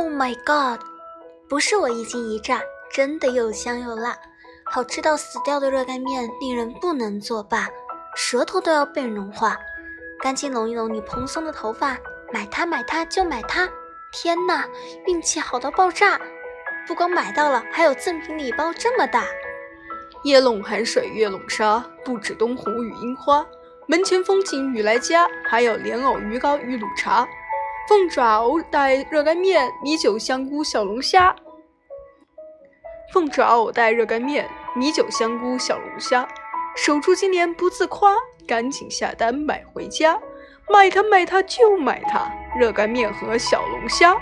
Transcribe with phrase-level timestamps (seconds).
[0.00, 0.80] Oh my god！
[1.46, 2.58] 不是我一惊一乍，
[2.90, 4.16] 真的又香又辣，
[4.64, 7.68] 好吃到死掉的热干面令人不能作罢，
[8.16, 9.58] 舌头都要被融化。
[10.22, 11.98] 赶紧拢一拢你蓬松的头发，
[12.32, 13.68] 买它买它就买它！
[14.10, 14.66] 天哪，
[15.06, 16.18] 运气好到爆炸！
[16.88, 19.26] 不光买到了，还有赠品礼包这么大。
[20.22, 23.46] 夜弄寒水月笼沙，不止东湖与樱花，
[23.86, 27.28] 门前风景雨来佳，还有莲藕鱼糕与卤茶。
[27.90, 31.34] 凤爪藕带热干面，米酒香菇小龙虾。
[33.12, 36.28] 凤爪藕带热干面，米酒香菇小龙虾。
[36.76, 38.14] 守住今年不自夸，
[38.46, 40.20] 赶紧下单买回家。
[40.72, 44.16] 买它买它就买它，热干面和小龙虾。